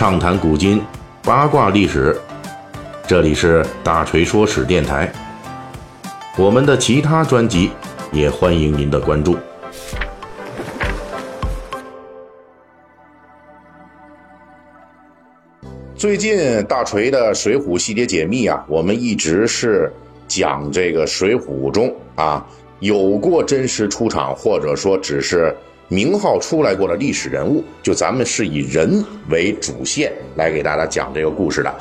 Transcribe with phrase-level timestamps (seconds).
[0.00, 0.80] 畅谈古今，
[1.22, 2.18] 八卦历史。
[3.06, 5.12] 这里是大锤说史电台。
[6.38, 7.70] 我们的其他专辑
[8.10, 9.36] 也欢迎您的关注。
[15.94, 19.92] 最近大锤的《水浒》系列解密啊，我们一直是
[20.26, 22.42] 讲这个《水浒》中啊
[22.78, 25.54] 有过真实出场，或者说只是
[25.90, 31.74] 名号出来过的历史人物，就咱们是以人为主线来给大家讲这个故事的。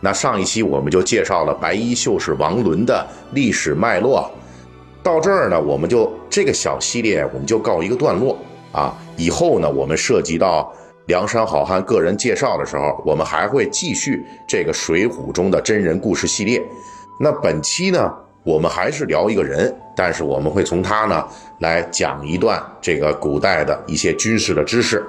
[0.00, 4.30] 那上一期我们就介绍了白衣秀士王伦的历史脉络，
[5.02, 8.38] 到这儿呢，我们就这个小系列我们就告一个段落
[8.72, 8.96] 啊。
[9.16, 10.72] 以后呢，我们涉及到。
[11.06, 16.60] 梁山好汉个人介绍的时候，我们还会继续这个《水浒》中的真人故事系列。
[17.20, 18.12] 那本期呢，
[18.46, 21.26] 我们还是聊一个人，但是我们会从他呢
[21.58, 25.04] 来讲一段这个古代的一些军事的知识。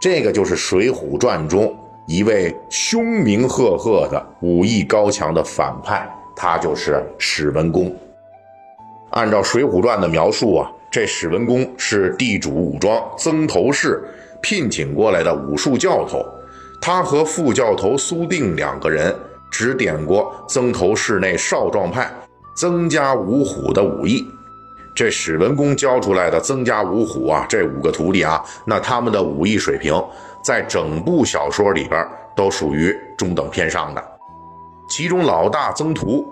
[0.00, 7.94] 这个就是《水浒传》中一位凶名赫赫的武艺高强的反派，他就是史文恭。
[9.10, 14.02] 按照《水浒传》的描述啊，这史文恭是地主武装曾头市。
[14.40, 16.24] 聘请过来的武术教头，
[16.80, 19.14] 他和副教头苏定两个人
[19.50, 22.10] 指点过曾头市内少壮派
[22.58, 24.28] 曾家五虎的武艺。
[24.92, 29.94] 这史文恭教出来的曾家五虎啊，这五个徒弟啊，那他们的武艺水平
[30.42, 34.04] 在整部小说里边都属于中等偏上的。
[34.90, 36.26] 其中老大曾图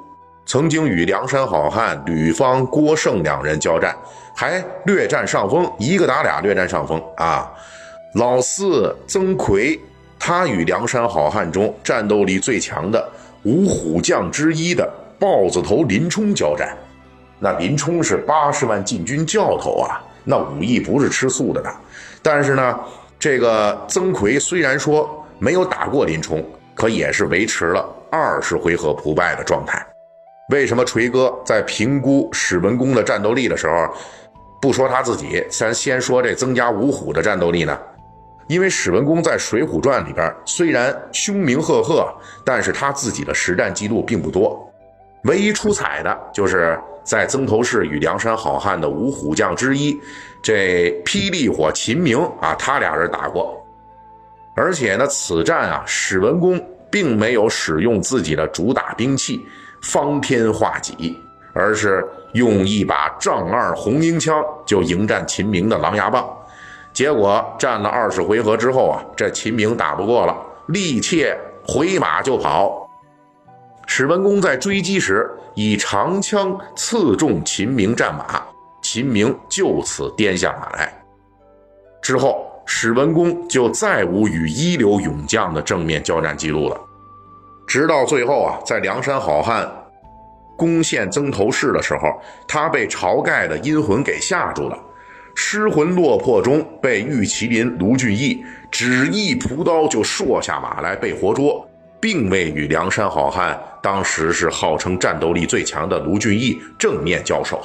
[0.47, 3.97] 曾经与梁山好汉吕方、郭盛两人交战，
[4.35, 7.49] 还略占上风，一个打俩略占上风啊。
[8.15, 9.81] 老四曾奎，
[10.19, 13.09] 他与梁山好汉中战斗力最强的
[13.45, 16.77] 五虎将之一的豹子头林冲交战。
[17.39, 21.71] 那林冲是八十万禁军教头啊，那武艺不是吃素的呢。
[22.23, 22.81] 但是呢，
[23.19, 29.87] 这个曾奎虽然说没有打过林冲，可也是维持了二十回合不败的状态。
[30.51, 33.89] 为什么锤哥在评估史文恭的战斗力的时候，
[34.63, 37.79] 不说他自己，咱先说这曾家五虎的战斗力呢？
[38.49, 42.09] 因为史文恭在《水浒传》里边虽然凶名赫赫，
[42.45, 44.66] 但是他自己的实战记录并不多。
[45.27, 49.99] 唯一出彩的就是在曾头市与梁山好汉的五虎将之一，
[50.43, 53.65] 这霹雳火秦明啊，他俩人打过。
[54.55, 56.61] 而且呢，此战啊，史文恭
[56.91, 59.45] 并没有使用自己的主打兵器
[59.83, 61.17] 方天画戟，
[61.53, 66.27] 而是用一把丈二红缨枪就迎战秦明的狼牙棒。
[66.93, 70.35] 结果战了二十回合之后啊，这秦明打不过了，
[70.69, 72.86] 力切回马就跑。
[73.87, 78.43] 史文恭在追击时以长枪刺中秦明战马，
[78.83, 80.93] 秦明就此颠下马来。
[82.03, 86.79] 之后，史文恭就再无与一流勇将的正面交战记录了。
[87.67, 89.69] 直到最后啊，在梁山好汉
[90.57, 94.79] 攻陷曾头市的时候，他被晁盖的阴魂给吓住了。
[95.35, 101.69] 失魂落魄中，被玉麒麟卢俊义只一朴刀就槊下马来，被活捉，
[102.07, 107.61] 并未与梁山好汉当时是号称战斗力最强的卢俊义正面交手。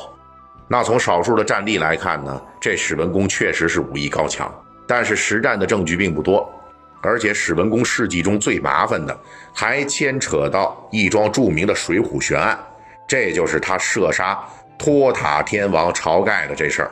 [0.68, 4.52] 那从少数的战例来看呢，这史文恭确实是武艺高强，
[4.88, 6.52] 但是实战的证据并不多。
[7.04, 9.16] 而且史文恭事迹中最麻烦的，
[9.54, 12.58] 还牵扯到一桩著名的水浒悬案，
[13.08, 14.44] 这就是他射杀
[14.76, 16.92] 托塔天王晁盖的这事儿。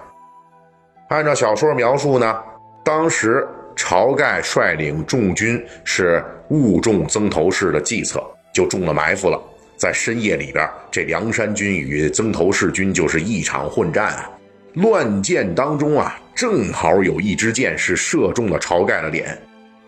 [1.07, 2.43] 按照小说描述呢，
[2.85, 3.47] 当时
[3.79, 8.21] 晁盖率领众军是误中曾头市的计策，
[8.53, 9.41] 就中了埋伏了。
[9.77, 14.29] 在深夜里边，这梁山军与曾头市军就是一场混战啊！
[14.73, 19.35] 乱箭当中啊，正好有一支箭是射中了晁盖的脸。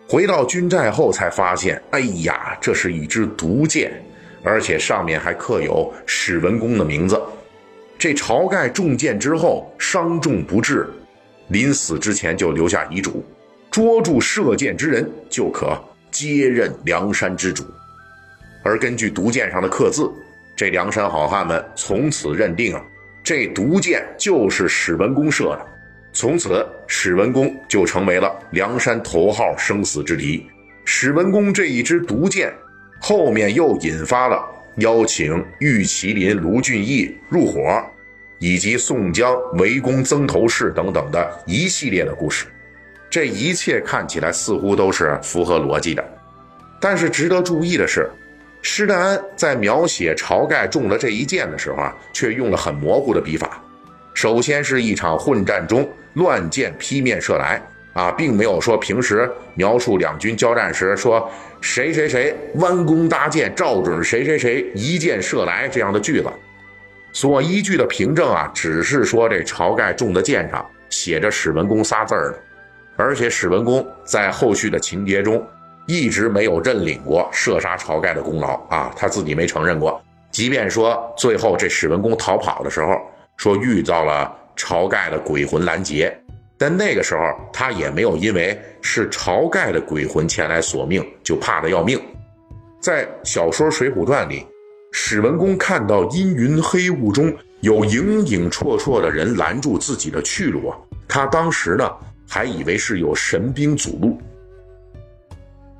[0.07, 3.91] 回到军寨后才发现，哎呀，这是一支毒箭，
[4.41, 7.21] 而且上面还刻有史文恭的名字。
[7.99, 10.89] 这晁盖中箭之后伤重不治。
[11.49, 13.21] 临死之前就留下遗嘱，
[13.71, 15.81] 捉住射箭之人就可
[16.11, 17.65] 接任梁山之主。
[18.61, 20.11] 而根据毒箭上的刻字，
[20.55, 22.85] 这梁山好汉们从此认定啊，
[23.23, 25.65] 这毒箭就是史文恭射的。
[26.13, 30.45] 从此，史文恭就成为了梁山头号生死之敌。
[30.83, 32.53] 史文恭这一支毒箭，
[32.99, 34.45] 后面又引发了
[34.75, 37.81] 邀请玉麒麟卢俊义入伙。
[38.39, 42.47] 以及宋江围攻曾头市等等的一系列的故事，
[43.11, 46.03] 这一切看起来似乎都是符合逻辑的。
[46.79, 48.09] 但是值得注意的是，
[48.63, 53.61] 施耐庵在描写晁盖中了这一箭的时候啊，却用了很模糊的笔法。
[54.13, 57.61] 首先是一场混战中，乱箭劈面射来，
[57.93, 61.29] 啊，并没有说平时描述两军交战时说
[61.59, 66.29] 谁谁谁弯弓搭箭，照准谁谁谁一箭射来这样的句子。
[67.13, 72.39] 所依据的凭证啊，只是说这晁盖中的箭上写着史文恭仨字儿的，
[73.01, 75.43] 而且史文恭在后续的情节中
[75.87, 80.01] 一直没有认领过射杀晁盖的功劳啊，他自己没承认过。
[80.31, 82.95] 即便说最后这史文恭逃跑的时候，
[83.37, 86.15] 说遇到了晁盖的鬼魂拦截，
[86.57, 87.21] 但那个时候
[87.51, 91.99] 他也没有因为是晁盖的鬼魂前来索命就怕得要命。
[92.79, 94.45] 在小说《水浒传》里。
[94.93, 100.77] 史文恭看到阴云黑雾中有影影绰绰的人拦住自己的去路啊！
[101.07, 101.89] 他当时呢
[102.33, 104.17] 还以为是有神兵阻路。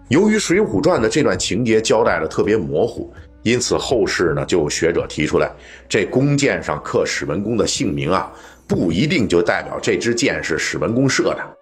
[0.10, 3.10] 由于《水浒传》的这段情节交代的特别模糊，
[3.44, 5.50] 因此后世呢就有学者提出来，
[5.88, 8.30] 这弓箭上刻史文恭的姓名啊，
[8.68, 11.58] 不一定就代表这支箭是史文恭射的，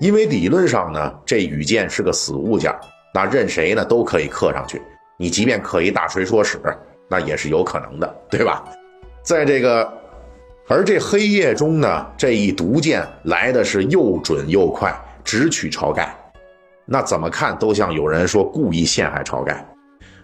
[0.00, 2.74] 因为理论上呢，这羽箭是个死物件，
[3.12, 4.80] 那任谁呢都可以刻上去。
[5.18, 6.58] 你即便刻一大锤说史，
[7.10, 8.64] 那也是有可能的，对吧？
[9.22, 9.92] 在这个，
[10.70, 14.94] 而这黑夜中呢，这一毒箭来的是又准又快，
[15.24, 16.14] 直取晁盖。
[16.84, 19.66] 那怎么看都像有人说故意陷害晁盖。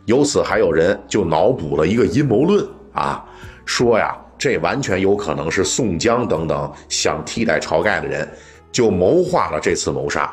[0.05, 2.63] 由此还有人就脑补了一个阴谋论
[2.93, 3.25] 啊，
[3.65, 8.29] 说呀，这完全有可能是宋江等等想替代晁盖的人，
[8.71, 10.31] 就谋划了这次谋杀。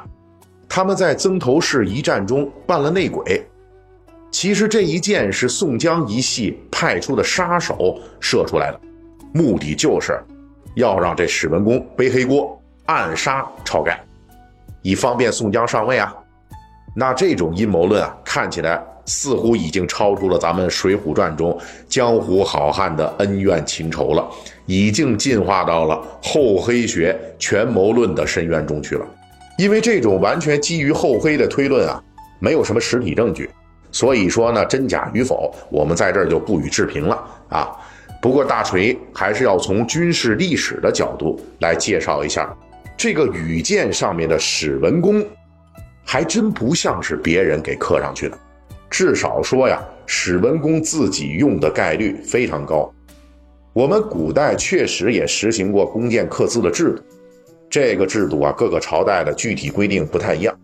[0.67, 3.41] 他们在曾头市一战中扮了内鬼。
[4.29, 8.79] 其实这一箭是宋江一系派出的杀手射出来的，
[9.33, 10.19] 目的就是
[10.75, 13.99] 要让这史文恭背黑锅，暗杀晁盖，
[14.81, 16.13] 以方便宋江上位啊。
[16.95, 21.57] 那这种阴谋论啊，看起来似乎已经超出了咱们《水浒传》中
[21.87, 24.29] 江湖好汉的恩怨情仇了，
[24.65, 29.05] 已经进化到了厚黑学权谋论的深渊中去了。
[29.57, 32.03] 因为这种完全基于厚黑的推论啊，
[32.39, 33.49] 没有什么实体证据。
[33.93, 37.71] 所以说呢，真假与否，我们在这儿就不予置评了啊。
[38.21, 42.55] 不过大锤还是要从军事历史的角度来介绍一下，
[42.95, 45.25] 这个羽箭上面的史文恭，
[46.05, 48.37] 还真不像是别人给刻上去的。
[48.91, 52.93] 至少说呀，史文恭自己用的概率非常高。
[53.73, 57.01] 我们古代确实也实行过弓箭刻字的制度，
[57.69, 60.55] 这个制度啊，各个朝代的具体规定不太一样。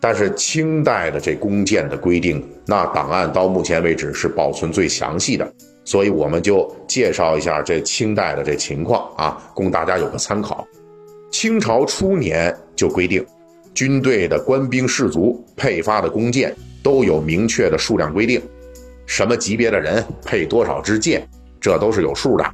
[0.00, 5.52] 但是清代的这弓箭的规定，那档案到目前为止是保存最详细的，
[5.84, 10.66] 所以我们就介绍一下这清代的这情况啊，供大家有个参考。
[11.30, 13.24] 清朝初年就规定，
[13.74, 18.40] 军队的官兵士卒配发的弓箭都有明确的数量规定，
[19.06, 21.26] 什么级别的人配多少支箭，
[21.60, 22.44] 这都是有数的，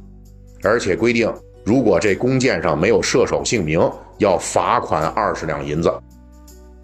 [0.63, 1.31] 而且规定，
[1.63, 3.79] 如果这弓箭上没有射手姓名，
[4.17, 5.91] 要罚款二十两银子。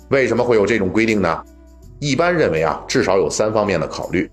[0.09, 1.43] 为什么会有这种规定呢？
[1.99, 4.29] 一般认为啊，至少有三方面的考虑。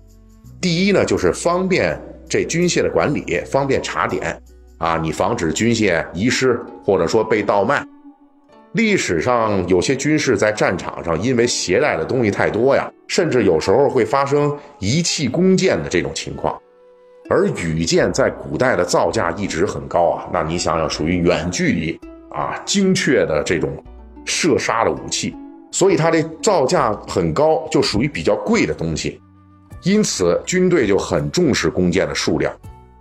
[0.63, 1.99] 第一呢，就是方便
[2.29, 4.41] 这军械的管理，方便查点
[4.77, 7.85] 啊，你防止军械遗失或者说被盗卖。
[8.71, 16.57] 历史上有些军事在战场上因为携带的东西太多呀，甚至有时候会发生遗弃弓箭的这种情况。
[17.29, 21.99] 而羽箭在古代的造价一直很高啊，那你想想，属于远距离
[22.31, 23.69] 啊精确的这种
[24.23, 25.35] 射杀的武器。
[25.73, 29.19] 所以它的造价很高，就属于比较贵的东西，
[29.83, 32.51] 因此军队就很重视弓箭的数量。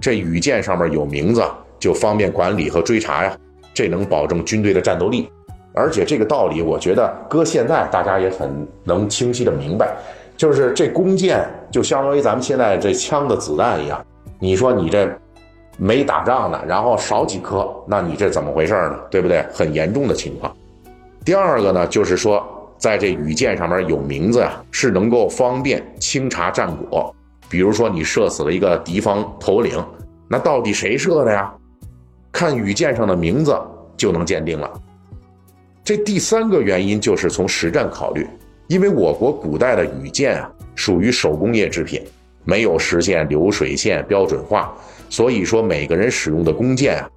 [0.00, 1.42] 这羽箭上面有名字，
[1.78, 3.36] 就方便管理和追查呀，
[3.72, 5.30] 这能保证军队的战斗力。
[5.72, 9.96] 而且这个道理，我觉得搁现在大家也很能清晰的明白，
[10.36, 14.04] 就是这弓箭就相当于咱们现在这枪的子弹一样。
[14.40, 15.08] 你说你这
[15.78, 18.98] 没打仗呢，然后少几颗，那你这怎么回事呢？
[19.08, 19.46] 对不对？
[19.52, 20.52] 很严重的情况。
[21.24, 22.44] 第二个呢，就是说。
[22.82, 27.14] 在这羽箭上面有名字啊，是能够方便清查战果。
[27.48, 29.80] 比如说你射死了一个敌方头领，
[30.26, 31.54] 那到底谁射的呀？
[32.32, 33.56] 看羽箭上的名字
[33.96, 34.68] 就能鉴定了。
[35.84, 38.26] 这第三个原因就是从实战考虑，
[38.66, 42.02] 因为我国古代的羽箭啊属于手工业制品，
[42.42, 44.74] 没有实现流水线标准化，
[45.08, 47.08] 所以说每个人使用的弓箭啊。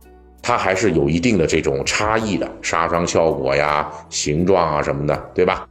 [0.47, 5.67] 它还是有一定的这种差异的，杀伤效果呀、形状啊什么的，对吧？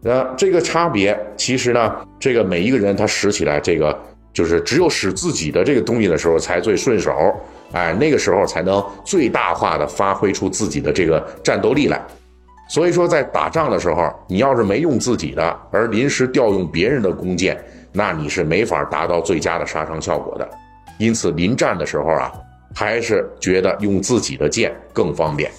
[0.00, 3.94] 那这个差别其实呢，这个每一个人他使起来，这个
[4.32, 7.12] 就是只有使自己的这个东西的时候才最顺手，
[7.72, 12.00] 哎，那个时候才能最大化的发挥出自己的这个战斗力来。
[12.66, 17.62] 所以说，在打仗的时候，你要是没用自己的，而临时调用别人的弓箭，
[17.92, 20.48] 那你是没法达到最佳的杀伤效果的。
[20.96, 22.32] 因此，临战的时候啊。
[22.74, 25.50] 还是觉得用自己的剑更方便。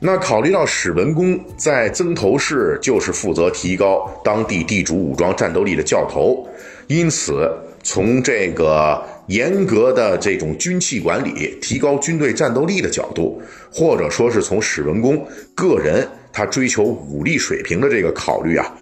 [0.00, 6.46] 那考虑到史文恭在曾头市就是负责提高当地地主武装战斗力的教头，
[6.88, 7.50] 因此
[7.82, 13.40] 从这个严格的这种军器管理、提高军队战斗力的角度，
[13.72, 18.76] 或者说是从史文恭个人他追求武力水平的这个考虑啊，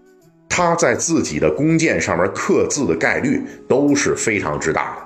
[0.48, 5.02] 他在自己的弓箭上面刻字的概率都是非常之大的。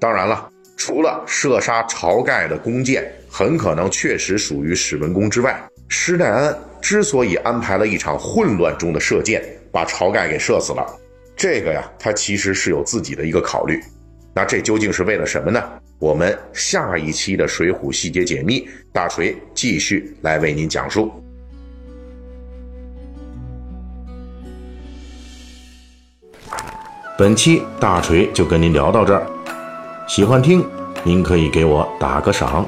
[0.00, 0.48] 当然了。
[0.76, 9.42] 除了射杀晁盖的弓箭很可能确实属于史文恭之外，施耐庵之所以安排了一场混乱中的射箭，
[9.72, 10.86] 把晁盖给射死了，
[11.34, 13.80] 这个呀，他其实是有自己的一个考虑。
[14.34, 15.62] 那这究竟是为了什么呢？
[15.98, 18.60] 我们下一期的《水浒细节解密》，
[18.92, 21.10] 大锤继续来为您讲述。
[27.18, 29.35] 本期大锤就跟您聊到这儿。
[30.06, 30.64] 喜欢听，
[31.02, 32.64] 您可以给我打个赏。